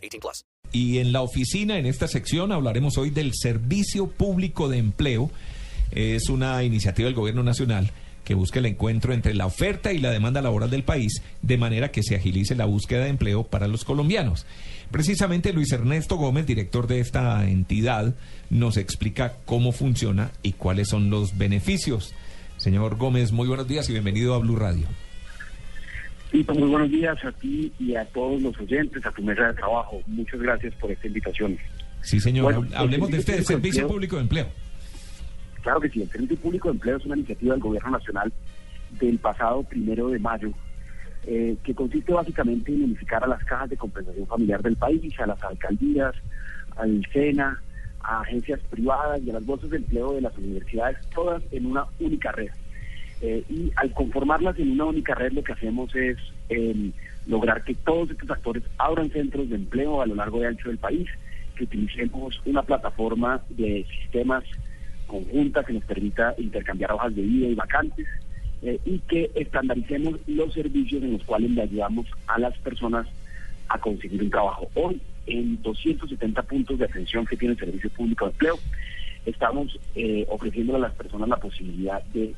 18 0.00 0.20
plus. 0.20 0.44
Y 0.72 0.98
en 0.98 1.12
la 1.12 1.22
oficina, 1.22 1.78
en 1.78 1.86
esta 1.86 2.08
sección, 2.08 2.52
hablaremos 2.52 2.96
hoy 2.98 3.10
del 3.10 3.32
Servicio 3.34 4.08
Público 4.08 4.68
de 4.68 4.78
Empleo. 4.78 5.30
Es 5.90 6.28
una 6.28 6.62
iniciativa 6.62 7.06
del 7.06 7.14
Gobierno 7.14 7.42
Nacional 7.42 7.90
que 8.24 8.34
busca 8.34 8.60
el 8.60 8.66
encuentro 8.66 9.12
entre 9.12 9.34
la 9.34 9.46
oferta 9.46 9.92
y 9.92 9.98
la 9.98 10.10
demanda 10.10 10.40
laboral 10.40 10.70
del 10.70 10.84
país, 10.84 11.22
de 11.42 11.58
manera 11.58 11.90
que 11.90 12.04
se 12.04 12.14
agilice 12.14 12.54
la 12.54 12.66
búsqueda 12.66 13.04
de 13.04 13.10
empleo 13.10 13.44
para 13.44 13.66
los 13.66 13.84
colombianos. 13.84 14.46
Precisamente 14.90 15.52
Luis 15.52 15.72
Ernesto 15.72 16.16
Gómez, 16.16 16.46
director 16.46 16.86
de 16.86 17.00
esta 17.00 17.48
entidad, 17.48 18.14
nos 18.48 18.76
explica 18.76 19.34
cómo 19.46 19.72
funciona 19.72 20.30
y 20.42 20.52
cuáles 20.52 20.88
son 20.88 21.10
los 21.10 21.38
beneficios. 21.38 22.12
Señor 22.56 22.96
Gómez, 22.96 23.32
muy 23.32 23.48
buenos 23.48 23.66
días 23.66 23.88
y 23.88 23.92
bienvenido 23.92 24.34
a 24.34 24.38
Blue 24.38 24.56
Radio. 24.56 24.86
Pues 26.30 26.58
muy 26.58 26.68
buenos 26.68 26.90
días 26.90 27.24
a 27.24 27.32
ti 27.32 27.72
y 27.80 27.96
a 27.96 28.04
todos 28.06 28.40
los 28.40 28.56
oyentes, 28.58 29.04
a 29.04 29.10
tu 29.10 29.22
mesa 29.22 29.48
de 29.48 29.54
trabajo. 29.54 30.00
Muchas 30.06 30.40
gracias 30.40 30.72
por 30.76 30.90
esta 30.90 31.08
invitación. 31.08 31.58
Sí, 32.02 32.20
señor. 32.20 32.44
Bueno, 32.44 32.76
Hablemos 32.76 33.10
de 33.10 33.18
este 33.18 33.32
Servicio 33.32 33.56
Servicio 33.56 33.88
Público 33.88 34.16
de 34.16 34.22
Público 34.22 34.38
de 34.38 34.42
Empleo. 34.44 34.60
Claro 35.62 35.80
que 35.80 35.88
sí, 35.90 36.02
el 36.02 36.08
Servicio 36.08 36.36
Público 36.36 36.68
de 36.68 36.74
Empleo 36.74 36.96
es 36.96 37.04
una 37.04 37.16
iniciativa 37.16 37.54
del 37.54 37.62
Gobierno 37.62 37.90
Nacional 37.90 38.32
del 39.00 39.18
pasado 39.18 39.64
primero 39.64 40.08
de 40.08 40.18
mayo, 40.20 40.52
eh, 41.26 41.56
que 41.64 41.74
consiste 41.74 42.12
básicamente 42.12 42.72
en 42.72 42.84
unificar 42.84 43.24
a 43.24 43.26
las 43.26 43.44
cajas 43.44 43.70
de 43.70 43.76
compensación 43.76 44.26
familiar 44.26 44.62
del 44.62 44.76
país, 44.76 45.12
a 45.18 45.26
las 45.26 45.42
alcaldías, 45.42 46.14
al 46.76 47.04
SENA, 47.12 47.60
a 48.02 48.20
agencias 48.20 48.60
privadas 48.70 49.20
y 49.22 49.30
a 49.30 49.34
las 49.34 49.44
bolsas 49.44 49.70
de 49.70 49.78
empleo 49.78 50.12
de 50.12 50.20
las 50.20 50.36
universidades, 50.38 50.96
todas 51.12 51.42
en 51.50 51.66
una 51.66 51.84
única 51.98 52.30
red. 52.32 52.50
Eh, 53.22 53.44
y 53.50 53.70
al 53.76 53.92
conformarlas 53.92 54.58
en 54.58 54.70
una 54.70 54.86
única 54.86 55.14
red 55.14 55.32
lo 55.32 55.44
que 55.44 55.52
hacemos 55.52 55.94
es 55.94 56.16
eh, 56.48 56.90
lograr 57.26 57.62
que 57.64 57.74
todos 57.74 58.10
estos 58.10 58.30
actores 58.30 58.62
abran 58.78 59.10
centros 59.10 59.50
de 59.50 59.56
empleo 59.56 60.00
a 60.00 60.06
lo 60.06 60.14
largo 60.14 60.40
y 60.40 60.44
ancho 60.44 60.68
del 60.68 60.78
país, 60.78 61.08
que 61.54 61.64
utilicemos 61.64 62.40
una 62.46 62.62
plataforma 62.62 63.42
de 63.50 63.84
sistemas 64.00 64.44
conjunta 65.10 65.64
que 65.64 65.72
nos 65.72 65.84
permita 65.84 66.34
intercambiar 66.38 66.92
hojas 66.92 67.14
de 67.14 67.22
vida 67.22 67.48
y 67.48 67.54
vacantes 67.54 68.06
eh, 68.62 68.78
y 68.84 69.00
que 69.00 69.30
estandaricemos 69.34 70.20
los 70.26 70.54
servicios 70.54 71.02
en 71.02 71.14
los 71.14 71.24
cuales 71.24 71.50
le 71.50 71.62
ayudamos 71.62 72.06
a 72.28 72.38
las 72.38 72.56
personas 72.58 73.06
a 73.68 73.78
conseguir 73.78 74.22
un 74.22 74.30
trabajo. 74.30 74.68
Hoy, 74.74 75.00
en 75.26 75.60
270 75.62 76.42
puntos 76.44 76.78
de 76.78 76.84
atención 76.84 77.26
que 77.26 77.36
tiene 77.36 77.54
el 77.54 77.60
Servicio 77.60 77.90
Público 77.90 78.26
de 78.26 78.32
Empleo, 78.32 78.58
estamos 79.26 79.78
eh, 79.94 80.26
ofreciendo 80.28 80.76
a 80.76 80.78
las 80.78 80.92
personas 80.92 81.28
la 81.28 81.36
posibilidad 81.36 82.02
de 82.14 82.34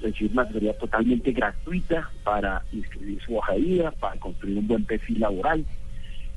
recibir 0.00 0.32
una 0.32 0.42
asesoría 0.42 0.76
totalmente 0.78 1.32
gratuita 1.32 2.10
para 2.24 2.62
inscribir 2.72 3.20
su 3.22 3.36
hoja 3.36 3.52
de 3.54 3.60
vida, 3.60 3.90
para 3.92 4.18
construir 4.20 4.58
un 4.58 4.66
buen 4.66 4.84
perfil 4.84 5.20
laboral, 5.20 5.64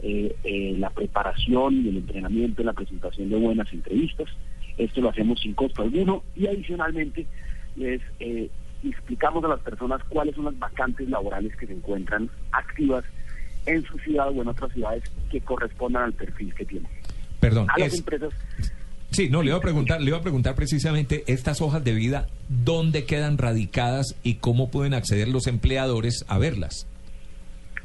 eh, 0.02 0.36
eh, 0.44 0.76
la 0.80 0.90
preparación 0.90 1.86
y 1.86 1.90
el 1.90 1.98
entrenamiento, 1.98 2.64
la 2.64 2.74
presentación 2.74 3.30
de 3.30 3.36
buenas 3.36 3.72
entrevistas. 3.74 4.28
Esto 4.78 5.02
lo 5.02 5.10
hacemos 5.10 5.42
sin 5.42 5.54
costo 5.54 5.82
alguno 5.82 6.24
y 6.36 6.48
adicionalmente 6.48 7.26
les 7.76 8.02
eh, 8.20 8.50
explicamos 8.84 9.44
a 9.44 9.50
las 9.50 9.60
personas 9.60 10.02
cuáles 10.08 10.36
son 10.36 10.46
las 10.46 10.58
vacantes 10.58 11.10
laborales 11.10 11.54
que 11.58 11.68
se 11.68 11.74
encuentran 11.74 12.30
activas 12.52 13.04
en 13.66 13.84
su 13.84 13.98
ciudad 14.00 14.30
o 14.30 14.42
en 14.42 14.48
otras 14.48 14.72
ciudades 14.72 15.04
que 15.30 15.42
correspondan 15.42 16.04
al 16.04 16.14
perfil 16.14 16.54
que 16.56 16.66
tienen. 16.66 16.90
Perdón. 17.42 17.68
A 17.70 17.78
las 17.78 17.94
es- 17.94 18.00
empresas 18.00 18.34
Sí, 19.12 19.28
no, 19.30 19.42
le 19.42 19.50
iba 19.50 19.58
a 19.58 19.62
preguntar, 19.62 20.02
le 20.02 20.10
iba 20.10 20.18
a 20.18 20.22
preguntar 20.22 20.56
precisamente 20.56 21.24
estas 21.28 21.62
hojas 21.62 21.84
de 21.84 21.94
vida, 21.94 22.28
¿dónde 22.48 23.06
quedan 23.06 23.38
radicadas 23.38 24.16
y 24.24 24.36
cómo 24.36 24.70
pueden 24.70 24.94
acceder 24.94 25.28
los 25.28 25.48
empleadores 25.48 26.24
a 26.28 26.38
verlas? 26.38 26.86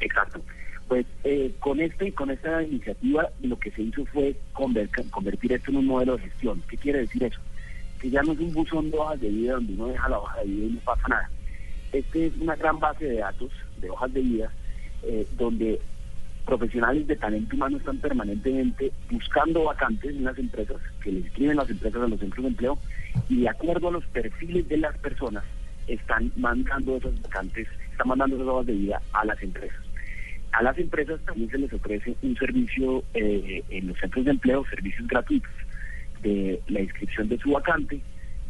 Exacto. 0.01 0.41
Pues 0.87 1.07
eh, 1.25 1.53
con 1.61 1.81
este 1.81 2.13
con 2.13 2.31
esta 2.31 2.63
iniciativa 2.63 3.31
lo 3.43 3.59
que 3.59 3.71
se 3.71 3.81
hizo 3.83 4.05
fue 4.07 4.37
conver- 4.53 4.91
convertir 5.11 5.55
esto 5.55 5.71
en 5.71 5.79
un 5.79 5.87
modelo 5.87 6.17
de 6.19 6.25
gestión. 6.25 6.63
¿Qué 6.69 6.77
quiere 6.77 7.01
decir 7.01 7.25
eso? 7.25 7.41
Que 7.99 8.11
ya 8.11 8.23
no 8.23 8.33
es 8.33 8.39
un 8.39 8.53
buzón 8.53 8.91
de 8.91 8.99
hojas 8.99 9.19
de 9.19 9.31
vida 9.31 9.55
donde 9.55 9.73
uno 9.73 9.87
deja 9.87 10.09
la 10.11 10.19
hoja 10.19 10.41
de 10.41 10.45
vida 10.47 10.67
y 10.67 10.71
no 10.73 10.81
pasa 10.81 11.09
nada. 11.09 11.31
Este 11.91 12.27
es 12.27 12.33
una 12.39 12.55
gran 12.55 12.79
base 12.79 13.07
de 13.07 13.17
datos 13.17 13.51
de 13.81 13.89
hojas 13.89 14.13
de 14.13 14.21
vida 14.21 14.53
eh, 15.05 15.27
donde 15.39 15.81
profesionales 16.45 17.07
de 17.07 17.17
talento 17.17 17.57
humano 17.57 17.79
están 17.79 17.99
permanentemente 17.99 18.93
buscando 19.11 19.65
vacantes 19.65 20.11
en 20.11 20.25
las 20.25 20.39
empresas, 20.39 20.77
que 21.03 21.13
le 21.13 21.21
escriben 21.21 21.57
las 21.57 21.71
empresas 21.71 22.03
a 22.03 22.09
los 22.09 22.21
centros 22.21 22.43
de 22.43 22.49
empleo, 22.49 22.79
y 23.29 23.43
de 23.43 23.49
acuerdo 23.49 23.89
a 23.89 23.93
los 23.93 24.05
perfiles 24.07 24.69
de 24.69 24.79
las 24.79 24.97
personas, 24.99 25.45
están 25.87 26.33
mandando 26.37 26.97
esas 26.97 27.21
vacantes, 27.23 27.69
están 27.91 28.09
mandando 28.09 28.37
esas 28.37 28.49
hojas 28.49 28.67
de 28.67 28.73
vida 28.73 29.01
a 29.13 29.25
las 29.25 29.43
empresas. 29.43 29.79
A 30.53 30.63
las 30.63 30.79
empresas 30.79 31.21
también 31.27 31.51
se 31.51 31.59
les 31.59 31.73
ofrece 31.73 32.15
un 32.23 32.37
servicio 32.37 33.03
eh, 33.15 33.63
en 33.71 33.89
los 33.89 33.99
centros 33.99 34.25
de 34.25 34.31
empleo, 34.31 34.65
servicios 34.71 35.07
gratuitos 35.09 35.51
de 36.23 36.61
la 36.69 36.81
inscripción 36.81 37.29
de 37.29 37.39
su 37.39 37.51
vacante. 37.51 38.01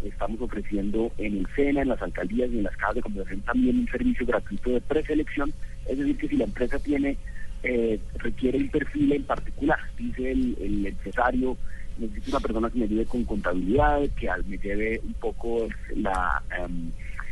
Estamos 0.05 0.41
ofreciendo 0.41 1.11
en 1.17 1.39
el 1.39 1.47
SENA, 1.57 1.83
en 1.83 1.89
las 1.89 2.03
alcaldías 2.03 2.51
y 2.53 2.59
en 2.59 2.65
las 2.65 2.77
cajas 2.77 2.97
de 2.97 3.03
conversación 3.03 3.41
también 3.41 3.79
un 3.79 3.89
servicio 3.89 4.27
gratuito 4.27 4.71
de 4.71 4.81
preselección. 4.83 5.53
Es 5.89 5.99
decir, 5.99 6.19
que 6.19 6.29
si 6.29 6.37
la 6.37 6.45
empresa 6.45 6.79
tiene 6.79 7.17
eh, 7.65 7.99
requiere 8.19 8.59
un 8.59 8.69
perfil 8.69 9.13
en 9.13 9.25
particular, 9.25 9.79
dice 9.99 10.31
el, 10.31 10.57
el 10.61 10.87
empresario, 10.87 11.57
necesito 11.99 12.37
una 12.37 12.41
persona 12.41 12.71
que 12.71 12.79
me 12.79 12.85
ayude 12.85 13.07
con 13.07 13.25
contabilidad, 13.25 14.03
que 14.19 14.29
me 14.47 14.59
lleve 14.59 15.01
un 15.03 15.15
poco 15.15 15.69
la, 15.97 16.43
em, 16.59 16.91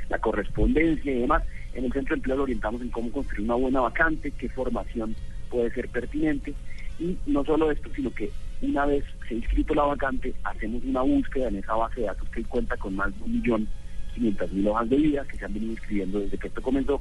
la 0.09 0.19
correspondencia 0.19 1.13
y 1.13 1.21
demás. 1.21 1.43
En 1.75 1.85
el 1.85 1.93
centro 1.93 2.15
de 2.15 2.19
empleo 2.19 2.37
lo 2.37 2.43
orientamos 2.45 2.81
en 2.81 2.89
cómo 2.89 3.11
construir 3.11 3.43
una 3.43 3.55
buena 3.55 3.81
vacante, 3.81 4.33
qué 4.33 4.49
formación 4.49 5.15
puede 5.51 5.71
ser 5.73 5.89
pertinente. 5.89 6.55
Y 6.99 7.17
no 7.27 7.45
solo 7.45 7.71
esto, 7.71 7.91
sino 7.95 8.11
que 8.11 8.31
una 8.63 8.87
vez 8.87 9.05
se 9.29 9.35
ha 9.35 9.39
inscrito 9.39 9.75
la 9.75 9.85
vacante, 9.85 10.35
hacemos 10.45 10.83
una 10.85 11.03
búsqueda 11.03 11.49
en 11.49 11.57
esa 11.57 11.75
base 11.75 12.01
de 12.01 12.07
datos 12.07 12.29
que 12.31 12.43
cuenta 12.45 12.77
con 12.77 12.97
más 12.97 13.17
de 13.19 13.25
un 13.25 13.33
millón 13.33 13.69
quinientas 14.15 14.53
mil 14.53 14.69
hojas 14.69 14.89
de 14.89 14.97
vida 14.97 15.27
que 15.31 15.39
se 15.39 15.45
han 15.45 15.55
venido 15.55 15.73
inscribiendo 15.73 16.21
desde 16.21 16.39
que 16.39 16.49
esto 16.49 16.63
comenzó 16.63 17.01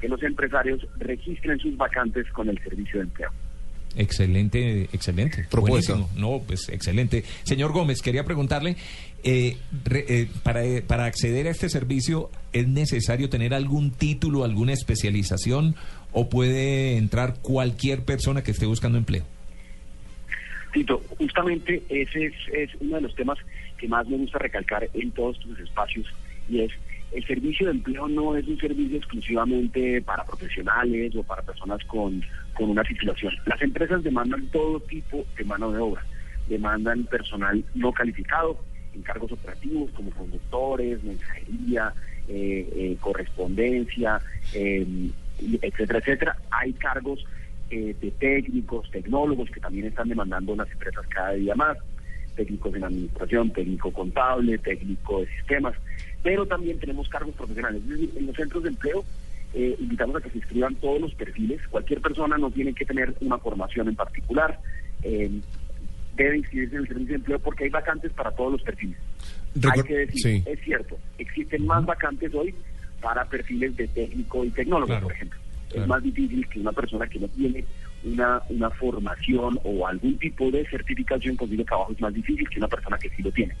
que 0.00 0.08
los 0.08 0.22
empresarios 0.22 0.86
registren 0.98 1.58
sus 1.58 1.76
vacantes 1.76 2.30
con 2.32 2.48
el 2.48 2.58
servicio 2.62 2.98
de 2.98 3.04
empleo. 3.04 3.30
Excelente, 3.96 4.88
excelente. 4.92 5.46
Propuesta. 5.50 5.94
Buenísimo. 5.94 6.20
No, 6.20 6.42
pues 6.44 6.68
excelente. 6.68 7.24
Señor 7.44 7.72
Gómez, 7.72 8.02
quería 8.02 8.24
preguntarle, 8.24 8.76
eh, 9.22 9.56
re- 9.84 10.04
eh, 10.08 10.28
para, 10.42 10.64
eh, 10.64 10.82
para 10.82 11.04
acceder 11.06 11.46
a 11.46 11.50
este 11.50 11.68
servicio, 11.68 12.30
¿es 12.52 12.66
necesario 12.68 13.28
tener 13.30 13.54
algún 13.54 13.90
título, 13.92 14.44
alguna 14.44 14.72
especialización 14.72 15.76
o 16.12 16.28
puede 16.28 16.96
entrar 16.96 17.34
cualquier 17.40 18.02
persona 18.04 18.42
que 18.42 18.50
esté 18.50 18.66
buscando 18.66 18.98
empleo? 18.98 19.24
Tito, 20.72 21.00
justamente 21.18 21.82
ese 21.88 22.26
es, 22.26 22.34
es 22.52 22.70
uno 22.80 22.96
de 22.96 23.02
los 23.02 23.14
temas 23.14 23.38
que 23.78 23.86
más 23.86 24.08
me 24.08 24.16
gusta 24.16 24.38
recalcar 24.38 24.88
en 24.92 25.10
todos 25.12 25.38
tus 25.38 25.58
espacios 25.60 26.06
y 26.48 26.60
es 26.60 26.72
el 27.14 27.24
servicio 27.26 27.66
de 27.66 27.72
empleo 27.72 28.08
no 28.08 28.36
es 28.36 28.46
un 28.46 28.58
servicio 28.58 28.96
exclusivamente 28.96 30.02
para 30.02 30.24
profesionales 30.24 31.14
o 31.14 31.22
para 31.22 31.42
personas 31.42 31.82
con, 31.84 32.22
con 32.54 32.70
una 32.70 32.82
titulación. 32.82 33.32
Las 33.46 33.62
empresas 33.62 34.02
demandan 34.02 34.46
todo 34.48 34.80
tipo 34.80 35.24
de 35.36 35.44
mano 35.44 35.70
de 35.70 35.78
obra, 35.78 36.04
demandan 36.48 37.04
personal 37.04 37.64
no 37.74 37.92
calificado, 37.92 38.58
en 38.94 39.02
cargos 39.02 39.32
operativos 39.32 39.90
como 39.92 40.10
conductores, 40.10 41.02
mensajería, 41.02 41.92
eh, 42.28 42.68
eh, 42.74 42.96
correspondencia, 43.00 44.20
y 44.54 45.58
etcétera, 45.62 45.98
etcétera. 45.98 46.36
Hay 46.50 46.72
cargos 46.74 47.24
eh, 47.70 47.94
de 48.00 48.10
técnicos, 48.12 48.90
tecnólogos 48.90 49.50
que 49.50 49.60
también 49.60 49.86
están 49.86 50.08
demandando 50.08 50.54
las 50.54 50.70
empresas 50.70 51.06
cada 51.08 51.32
día 51.32 51.54
más, 51.54 51.78
técnicos 52.34 52.74
en 52.74 52.84
administración, 52.84 53.50
técnico 53.50 53.92
contable, 53.92 54.58
técnico 54.58 55.20
de 55.20 55.26
sistemas, 55.38 55.74
pero 56.22 56.46
también 56.46 56.78
tenemos 56.78 57.08
cargos 57.08 57.34
profesionales. 57.34 57.82
Es 57.82 57.88
decir, 57.88 58.10
en 58.16 58.26
los 58.26 58.36
centros 58.36 58.62
de 58.62 58.68
empleo 58.70 59.04
eh, 59.54 59.76
invitamos 59.78 60.16
a 60.16 60.20
que 60.20 60.30
se 60.30 60.38
inscriban 60.38 60.74
todos 60.76 61.00
los 61.00 61.14
perfiles. 61.14 61.60
Cualquier 61.70 62.00
persona 62.00 62.36
no 62.38 62.50
tiene 62.50 62.74
que 62.74 62.84
tener 62.84 63.14
una 63.20 63.38
formación 63.38 63.88
en 63.88 63.96
particular. 63.96 64.58
eh, 65.02 65.30
debe 66.16 66.38
inscribirse 66.38 66.76
en 66.76 66.82
el 66.82 66.88
servicio 66.88 67.08
de 67.08 67.14
empleo 67.16 67.38
porque 67.40 67.64
hay 67.64 67.70
vacantes 67.70 68.12
para 68.12 68.30
todos 68.30 68.52
los 68.52 68.62
perfiles. 68.62 68.96
Hay 69.70 69.82
que 69.82 69.94
decir, 69.98 70.20
sí. 70.20 70.42
es 70.46 70.60
cierto, 70.60 70.96
existen 71.18 71.66
más 71.66 71.84
vacantes 71.84 72.32
hoy 72.34 72.54
para 73.00 73.24
perfiles 73.24 73.76
de 73.76 73.86
técnico 73.88 74.44
y 74.44 74.50
tecnólogo, 74.50 74.86
Claro, 74.86 75.02
por 75.06 75.12
ejemplo. 75.12 75.38
Claro. 75.74 75.84
Es 75.84 75.88
más 75.88 76.02
difícil 76.02 76.48
que 76.48 76.60
una 76.60 76.72
persona 76.72 77.06
que 77.06 77.18
no 77.18 77.28
tiene 77.28 77.64
una, 78.04 78.42
una 78.48 78.70
formación 78.70 79.58
o 79.64 79.86
algún 79.86 80.18
tipo 80.18 80.50
de 80.50 80.66
certificación 80.68 81.36
consiga 81.36 81.64
trabajo, 81.64 81.92
es 81.92 82.00
más 82.00 82.14
difícil 82.14 82.48
que 82.48 82.58
una 82.58 82.68
persona 82.68 82.98
que 82.98 83.10
sí 83.10 83.22
lo 83.22 83.32
tiene. 83.32 83.54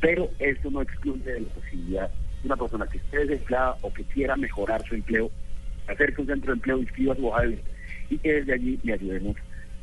Pero 0.00 0.30
esto 0.38 0.70
no 0.70 0.82
excluye 0.82 1.22
de 1.24 1.40
la 1.40 1.48
posibilidad 1.48 2.10
de 2.10 2.46
una 2.46 2.56
persona 2.56 2.86
que 2.86 2.98
esté 2.98 3.18
desempleada 3.18 3.76
o 3.82 3.92
que 3.92 4.04
quiera 4.04 4.36
mejorar 4.36 4.84
su 4.86 4.94
empleo, 4.94 5.30
acerque 5.88 6.20
un 6.20 6.26
centro 6.26 6.52
de 6.52 6.56
empleo, 6.56 6.78
inscriba 6.78 7.14
su 7.14 7.26
hoja 7.26 7.42
de 7.42 7.58
y 8.10 8.18
que 8.18 8.32
desde 8.34 8.52
allí 8.52 8.78
le 8.82 8.92
ayudemos 8.92 9.36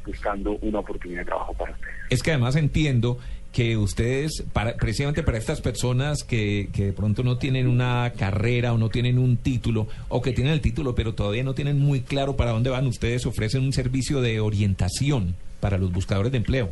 buscando 0.05 0.57
una 0.61 0.79
oportunidad 0.79 1.19
de 1.19 1.25
trabajo 1.25 1.53
para 1.53 1.71
ustedes. 1.73 1.95
Es 2.09 2.23
que 2.23 2.31
además 2.31 2.55
entiendo 2.55 3.19
que 3.51 3.75
ustedes, 3.75 4.43
para, 4.53 4.75
precisamente 4.75 5.23
para 5.23 5.37
estas 5.37 5.61
personas 5.61 6.23
que, 6.23 6.69
que 6.73 6.85
de 6.85 6.93
pronto 6.93 7.23
no 7.23 7.37
tienen 7.37 7.67
una 7.67 8.13
carrera 8.17 8.73
o 8.73 8.77
no 8.77 8.89
tienen 8.89 9.17
un 9.17 9.37
título, 9.37 9.87
o 10.07 10.21
que 10.21 10.31
tienen 10.31 10.53
el 10.53 10.61
título 10.61 10.95
pero 10.95 11.13
todavía 11.13 11.43
no 11.43 11.53
tienen 11.53 11.79
muy 11.79 12.01
claro 12.01 12.35
para 12.35 12.51
dónde 12.51 12.69
van, 12.69 12.87
ustedes 12.87 13.25
ofrecen 13.25 13.63
un 13.63 13.73
servicio 13.73 14.21
de 14.21 14.39
orientación 14.39 15.35
para 15.59 15.77
los 15.77 15.91
buscadores 15.91 16.31
de 16.31 16.37
empleo. 16.37 16.71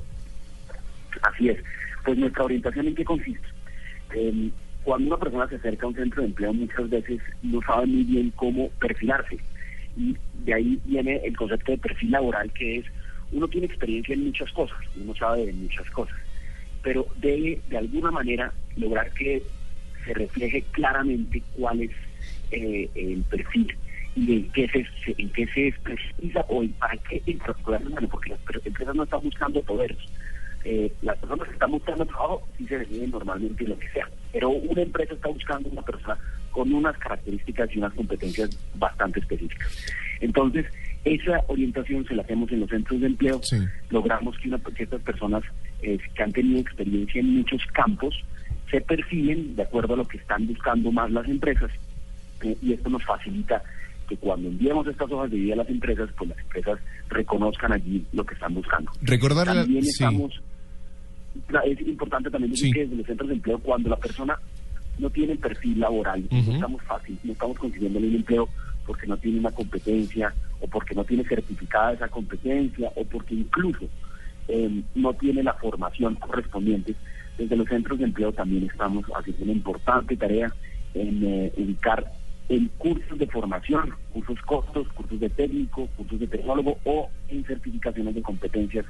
Así 1.22 1.50
es. 1.50 1.58
Pues 2.06 2.18
nuestra 2.18 2.44
orientación 2.44 2.88
en 2.88 2.96
qué 2.96 3.04
consiste. 3.04 3.48
Eh, 4.16 4.50
cuando 4.84 5.08
una 5.08 5.18
persona 5.18 5.48
se 5.48 5.56
acerca 5.56 5.86
a 5.86 5.90
un 5.90 5.96
centro 5.96 6.22
de 6.22 6.30
empleo 6.30 6.54
muchas 6.54 6.90
veces 6.90 7.22
no 7.44 7.62
sabe 7.62 7.86
muy 7.86 8.04
bien 8.04 8.32
cómo 8.36 8.70
perfilarse. 8.80 9.38
Y 9.98 10.16
de 10.46 10.54
ahí 10.54 10.80
viene 10.86 11.22
el 11.24 11.36
concepto 11.36 11.72
de 11.72 11.78
perfil 11.78 12.12
laboral 12.12 12.52
que 12.54 12.78
es, 12.78 12.86
uno 13.32 13.48
tiene 13.48 13.68
experiencia 13.68 14.14
en 14.14 14.26
muchas 14.26 14.52
cosas, 14.54 14.78
uno 14.96 15.14
sabe 15.16 15.46
de 15.46 15.54
muchas 15.54 15.88
cosas, 15.92 16.18
pero 16.84 17.06
debe 17.18 17.62
de 17.70 17.78
alguna 17.78 18.12
manera 18.12 18.54
lograr 18.76 19.12
que 19.14 19.44
se 20.06 20.14
refleje 20.14 20.64
claramente 20.72 21.42
cuál 21.58 21.82
es 21.82 21.92
eh, 22.52 22.90
el 22.96 23.22
perfil 23.24 23.76
y 24.16 24.34
en 24.34 24.52
qué 24.52 24.68
se, 24.70 24.86
en 25.22 25.30
qué 25.30 25.46
se 25.48 25.68
especializa 25.68 26.42
o 26.50 26.64
en 26.64 26.70
para 26.74 26.98
qué 26.98 27.22
particular, 27.46 27.82
bueno, 27.84 28.08
porque 28.10 28.30
las 28.32 28.66
empresas 28.66 28.96
no 28.96 29.04
están 29.04 29.22
buscando 29.22 29.62
poderes. 29.62 29.98
Eh, 30.66 30.92
las 31.04 31.18
personas 31.20 31.48
que 31.48 31.54
están 31.54 31.72
buscando 31.72 32.06
trabajo 32.06 32.46
sí 32.58 32.68
se 32.68 32.80
definen 32.80 33.12
normalmente 33.12 33.64
lo 33.66 33.80
que 33.80 33.88
sea, 33.90 34.10
pero 34.34 34.50
una 34.50 34.82
empresa 34.82 35.14
está 35.14 35.30
buscando 35.30 35.70
una 35.70 35.82
persona 35.84 36.18
con 36.52 36.74
unas 36.74 36.98
características 36.98 37.70
y 37.74 37.78
unas 37.78 37.94
competencias 37.94 38.50
bastante 38.76 39.20
específicas. 39.22 39.86
Entonces, 40.20 40.66
esa 41.06 41.42
orientación 41.48 42.06
se 42.06 42.16
la 42.16 42.24
hacemos 42.24 42.52
en 42.52 42.60
los 42.60 42.70
centros 42.70 43.00
de 43.00 43.08
empleo, 43.08 43.40
Sí. 43.44 43.58
logramos 43.90 44.38
que, 44.40 44.50
una, 44.50 44.58
que 44.60 44.84
estas 44.84 45.02
personas 45.02 45.44
eh, 45.82 45.98
que 46.14 46.24
han 46.24 46.32
tenido 46.32 46.60
experiencia 46.60 47.20
en 47.22 47.36
muchos 47.38 47.62
campos 47.74 48.16
se 48.70 48.82
perfilen 48.82 49.56
de 49.56 49.64
acuerdo 49.64 49.94
a 49.96 49.98
lo 49.98 50.08
que 50.08 50.18
están 50.18 50.46
buscando 50.48 50.92
más 50.92 51.10
las 51.12 51.28
empresas 51.28 51.72
eh, 52.42 52.56
y 52.62 52.74
esto 52.74 52.90
nos 52.90 53.04
facilita 53.04 53.64
que 54.08 54.18
cuando 54.18 54.48
enviemos 54.50 54.86
estas 54.88 55.12
hojas 55.12 55.30
de 55.32 55.38
vida 55.38 55.54
a 55.54 55.58
las 55.58 55.70
empresas, 55.70 56.10
pues 56.18 56.30
las 56.30 56.40
empresas 56.40 56.80
reconozcan 57.10 57.72
allí 57.74 58.04
lo 58.12 58.24
que 58.26 58.34
están 58.34 58.54
buscando. 58.56 58.92
Recordarle, 59.02 59.62
También 59.62 59.84
sí. 59.84 59.90
estamos, 59.90 60.42
la- 61.50 61.60
es 61.62 61.80
importante 61.82 62.30
también 62.32 62.52
decir 62.52 62.68
Sí. 62.68 62.74
que 62.74 62.80
desde 62.82 62.96
los 62.96 63.06
centros 63.06 63.30
de 63.30 63.36
empleo, 63.36 63.60
cuando 63.60 63.90
la 63.90 63.98
persona 63.98 64.38
no 64.98 65.10
tiene 65.12 65.34
el 65.34 65.40
perfil 65.40 65.80
laboral, 65.80 66.24
Ujú. 66.32 66.36
no 66.50 66.54
estamos 66.56 66.82
fácil, 66.84 67.18
no 67.24 67.34
estamos 67.34 67.58
consiguiéndole 67.60 68.08
un 68.08 68.16
empleo 68.16 68.50
porque 68.86 69.06
no 69.08 69.16
tiene 69.18 69.40
una 69.40 69.52
competencia 69.52 70.34
o 70.60 70.68
porque 70.68 70.96
no 70.96 71.04
tiene 71.04 71.24
certificada 71.24 71.94
esa 71.94 72.08
competencia 72.08 72.92
o 72.96 73.04
porque 73.06 73.36
incluso 73.36 73.88
eh, 74.50 74.84
no 74.96 75.14
tiene 75.14 75.44
la 75.44 75.54
formación 75.54 76.16
correspondiente. 76.16 76.96
Desde 77.38 77.56
los 77.56 77.68
centros 77.68 78.00
de 78.00 78.06
empleo 78.06 78.34
también 78.34 78.64
estamos 78.64 79.06
haciendo 79.16 79.44
una 79.44 79.54
importante 79.54 80.18
tarea 80.18 80.54
en 80.94 81.24
eh, 81.24 81.54
ubicar 81.56 82.12
en 82.50 82.68
cursos 82.80 83.18
de 83.18 83.28
formación, 83.28 83.94
cursos 84.12 84.40
cortos, 84.42 84.88
cursos 84.90 85.20
de 85.20 85.30
técnico, 85.30 85.88
cursos 85.96 86.20
de 86.20 86.28
tecnólogo 86.28 86.80
o 86.84 87.10
en 87.28 87.46
certificaciones 87.46 88.16
de 88.16 88.24
competencias 88.24 88.86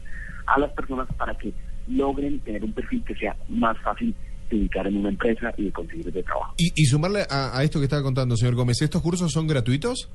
a 0.47 0.59
las 0.59 0.71
personas 0.71 1.07
para 1.17 1.37
que 1.37 1.53
logren 1.87 2.39
tener 2.39 2.63
un 2.63 2.71
perfil 2.71 3.03
que 3.03 3.15
sea 3.15 3.35
más 3.49 3.77
fácil 3.79 4.15
de 4.49 4.57
ubicar 4.57 4.87
en 4.87 4.97
una 4.97 5.09
empresa 5.09 5.53
y 5.57 5.65
de 5.65 5.71
conseguir 5.71 6.11
de 6.11 6.23
trabajo. 6.23 6.55
Y, 6.57 6.71
y 6.73 6.85
sumarle 6.85 7.23
a, 7.29 7.57
a 7.57 7.63
esto 7.63 7.79
que 7.79 7.85
estaba 7.85 8.01
contando, 8.01 8.37
señor 8.37 8.55
Gómez, 8.55 8.81
¿estos 8.81 9.01
cursos 9.01 9.31
son 9.31 9.45
gratuitos? 9.45 10.09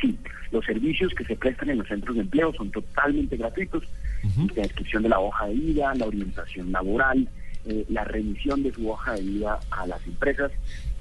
Sí, 0.00 0.16
los 0.52 0.64
servicios 0.64 1.12
que 1.14 1.24
se 1.24 1.34
prestan 1.34 1.70
en 1.70 1.78
los 1.78 1.88
centros 1.88 2.14
de 2.14 2.22
empleo 2.22 2.52
son 2.54 2.70
totalmente 2.70 3.36
gratuitos. 3.36 3.82
La 4.54 4.62
descripción 4.62 5.02
de 5.02 5.08
la 5.08 5.20
hoja 5.20 5.46
de 5.46 5.54
vida, 5.54 5.94
la 5.94 6.06
orientación 6.06 6.72
laboral, 6.72 7.28
eh, 7.66 7.84
la 7.88 8.04
remisión 8.04 8.62
de 8.62 8.72
su 8.72 8.90
hoja 8.90 9.14
de 9.14 9.22
vida 9.22 9.58
a 9.70 9.86
las 9.86 10.04
empresas 10.06 10.52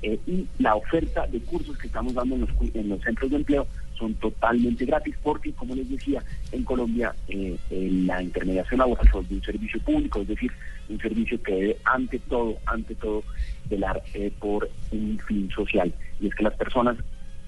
eh, 0.01 0.19
y 0.27 0.47
la 0.59 0.75
oferta 0.75 1.27
de 1.27 1.39
cursos 1.41 1.77
que 1.77 1.87
estamos 1.87 2.13
dando 2.13 2.35
en 2.35 2.41
los, 2.41 2.49
en 2.73 2.89
los 2.89 3.01
centros 3.01 3.31
de 3.31 3.37
empleo 3.37 3.67
son 3.97 4.13
totalmente 4.15 4.85
gratis 4.85 5.15
porque, 5.23 5.53
como 5.53 5.75
les 5.75 5.89
decía, 5.89 6.21
en 6.51 6.63
Colombia 6.63 7.15
eh, 7.27 7.57
eh, 7.69 7.89
la 8.05 8.21
intermediación 8.21 8.79
laboral 8.79 9.07
es 9.07 9.13
un 9.13 9.43
servicio 9.43 9.79
público, 9.81 10.21
es 10.21 10.27
decir, 10.27 10.51
un 10.89 10.99
servicio 10.99 11.41
que 11.41 11.53
debe 11.53 11.77
ante 11.85 12.19
todo, 12.19 12.57
ante 12.65 12.95
todo, 12.95 13.23
velar 13.69 14.01
eh, 14.13 14.31
por 14.39 14.69
un 14.91 15.19
fin 15.27 15.49
social. 15.51 15.93
Y 16.19 16.27
es 16.27 16.35
que 16.35 16.43
las 16.43 16.55
personas 16.55 16.97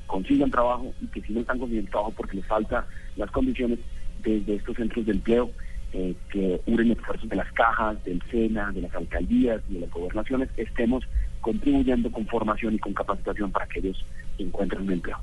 consigan 0.08 0.52
trabajo 0.52 0.94
y 1.02 1.08
que 1.08 1.22
si 1.22 1.34
no 1.34 1.42
están 1.42 1.60
consiguiendo 1.60 1.92
trabajo 1.92 2.14
porque 2.16 2.38
les 2.38 2.46
falta 2.46 2.88
las 3.18 3.30
condiciones 3.32 3.80
desde 4.26 4.56
estos 4.56 4.76
centros 4.76 5.06
de 5.06 5.14
empleo 5.14 5.52
eh, 5.94 6.14
que 6.30 6.60
unen 6.66 6.92
esfuerzos 6.92 7.30
de 7.30 7.36
las 7.36 7.52
cajas, 7.54 8.04
del 8.04 8.22
SENA, 8.30 8.72
de 8.72 8.82
las 8.82 8.94
alcaldías 8.96 9.62
y 9.70 9.76
de 9.76 9.80
las 9.82 9.92
gobernaciones, 9.92 10.50
estemos 10.58 11.06
contribuyendo 11.40 12.12
con 12.12 12.26
formación 12.26 12.74
y 12.74 12.80
con 12.80 12.94
capacitación 12.94 13.52
para 13.52 13.68
que 13.68 13.80
ellos 13.80 14.06
encuentren 14.38 14.82
un 14.82 14.92
empleo. 14.92 15.18